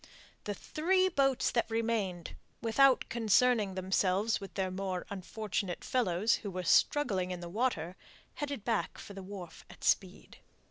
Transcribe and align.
The 0.45 0.55
three 0.55 1.09
boats 1.09 1.51
that 1.51 1.69
remained, 1.69 2.35
without 2.59 3.05
concerning 3.07 3.75
themselves 3.75 4.41
with 4.41 4.55
their 4.55 4.71
more 4.71 5.05
unfortunate 5.11 5.83
fellows, 5.83 6.37
who 6.37 6.49
were 6.49 6.63
struggling 6.63 7.29
in 7.29 7.39
the 7.39 7.47
water, 7.49 7.95
headed 8.33 8.65
back 8.65 8.97
for 8.97 9.13
the 9.13 9.21
wharf 9.21 9.63
at 9.69 9.83
speed. 9.83 10.39